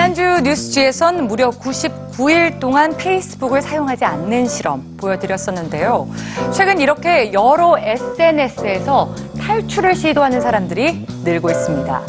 [0.00, 6.08] 지난주 뉴스G에선 무려 99일 동안 페이스북을 사용하지 않는 실험 보여드렸었는데요.
[6.54, 12.02] 최근 이렇게 여러 SNS에서 탈출을 시도하는 사람들이 늘고 있습니다.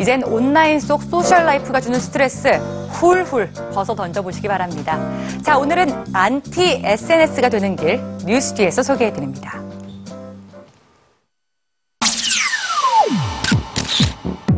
[0.00, 2.48] 이젠 온라인 속 social life가 주는 스트레스
[2.90, 5.00] 훌훌 벗어 던져보시기 바랍니다.
[5.42, 9.60] 자, 오늘은 안티 SNS가 되는 길 뉴스G에서 소개해드립니다.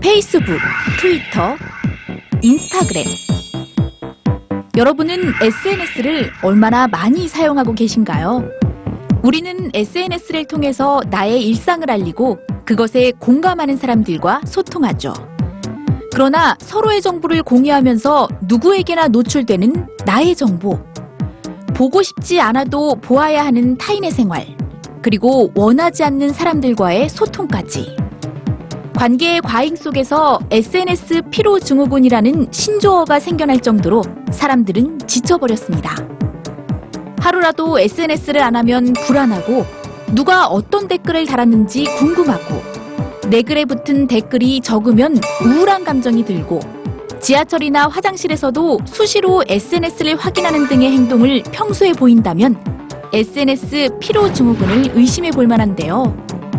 [0.03, 0.59] 페이스북,
[1.01, 1.57] 트위터,
[2.45, 3.07] 인스타그램.
[4.77, 8.45] 여러분은 SNS를 얼마나 많이 사용하고 계신가요?
[9.23, 15.15] 우리는 SNS를 통해서 나의 일상을 알리고 그것에 공감하는 사람들과 소통하죠.
[16.13, 20.79] 그러나 서로의 정보를 공유하면서 누구에게나 노출되는 나의 정보.
[21.75, 24.47] 보고 싶지 않아도 보아야 하는 타인의 생활.
[25.01, 28.04] 그리고 원하지 않는 사람들과의 소통까지.
[28.97, 35.97] 관계의 과잉 속에서 SNS 피로 증후군이라는 신조어가 생겨날 정도로 사람들은 지쳐버렸습니다.
[37.19, 39.65] 하루라도 SNS를 안 하면 불안하고
[40.13, 42.63] 누가 어떤 댓글을 달았는지 궁금하고
[43.29, 46.61] 내 글에 붙은 댓글이 적으면 우울한 감정이 들고
[47.21, 52.63] 지하철이나 화장실에서도 수시로 SNS를 확인하는 등의 행동을 평소에 보인다면
[53.13, 56.15] SNS 피로 증후군을 의심해 볼 만한데요.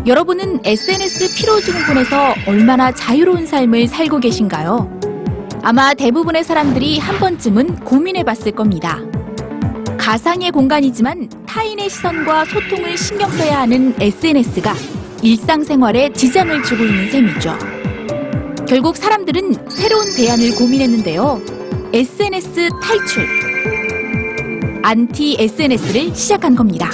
[0.08, 5.00] 여러분은 SNS 피로증후군에서 얼마나 자유로운 삶을 살고 계신가요?
[5.64, 9.00] 아마 대부분의 사람들이 한 번쯤은 고민해 봤을 겁니다.
[9.98, 14.76] 가상의 공간이지만 타인의 시선과 소통을 신경 써야 하는 SNS가
[15.24, 17.58] 일상생활에 지장을 주고 있는 셈이죠.
[18.68, 21.42] 결국 사람들은 새로운 대안을 고민했는데요.
[21.94, 23.28] SNS 탈출.
[24.84, 26.92] 안티 SNS를 시작한 겁니다.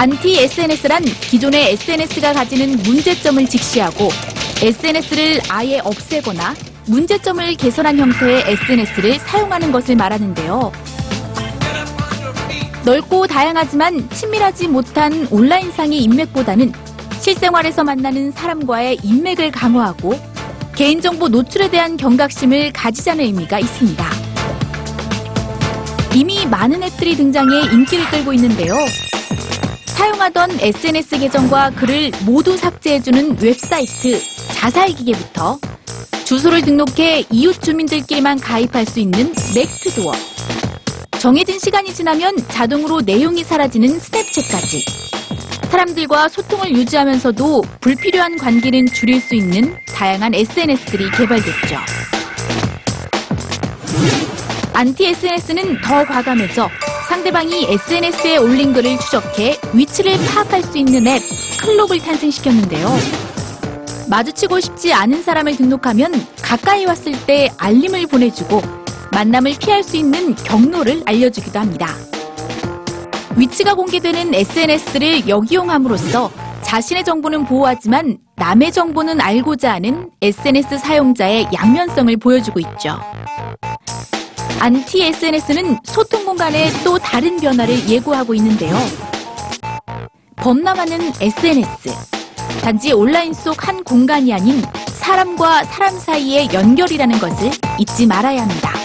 [0.00, 4.08] 안티 SNS란 기존의 SNS가 가지는 문제점을 직시하고
[4.62, 6.54] SNS를 아예 없애거나
[6.86, 10.72] 문제점을 개선한 형태의 SNS를 사용하는 것을 말하는데요.
[12.86, 16.72] 넓고 다양하지만 친밀하지 못한 온라인상의 인맥보다는
[17.20, 20.18] 실생활에서 만나는 사람과의 인맥을 강화하고
[20.76, 24.10] 개인정보 노출에 대한 경각심을 가지자는 의미가 있습니다.
[26.14, 28.76] 이미 많은 앱들이 등장해 인기를 끌고 있는데요.
[30.00, 34.18] 사용하던 SNS 계정과 글을 모두 삭제해주는 웹사이트
[34.54, 35.58] 자살기계부터
[36.24, 40.12] 주소를 등록해 이웃 주민들끼리만 가입할 수 있는 넥트도어
[41.18, 49.76] 정해진 시간이 지나면 자동으로 내용이 사라지는 스냅챗까지 사람들과 소통을 유지하면서도 불필요한 관계는 줄일 수 있는
[49.94, 51.76] 다양한 SNS들이 개발됐죠.
[54.72, 56.70] 안티 SNS는 더 과감해져
[57.10, 61.20] 상대방이 SNS에 올린 글을 추적해 위치를 파악할 수 있는 앱
[61.60, 62.86] 클록을 탄생시켰는데요.
[64.08, 68.62] 마주치고 싶지 않은 사람을 등록하면 가까이 왔을 때 알림을 보내주고
[69.10, 71.88] 만남을 피할 수 있는 경로를 알려주기도 합니다.
[73.36, 76.30] 위치가 공개되는 SNS를 역이용함으로써
[76.62, 83.00] 자신의 정보는 보호하지만 남의 정보는 알고자 하는 SNS 사용자의 양면성을 보여주고 있죠.
[84.62, 88.76] 안티 SNS는 소통 공간의 또 다른 변화를 예고하고 있는데요.
[90.36, 91.90] 범람하는 SNS.
[92.60, 94.62] 단지 온라인 속 한 공간이 아닌
[94.92, 98.79] 사람과 사람 사이의 연결이라는 것을 잊지 말아야 합니다.